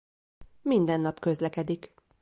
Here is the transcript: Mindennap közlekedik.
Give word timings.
Mindennap 0.61 1.19
közlekedik. 1.19 1.93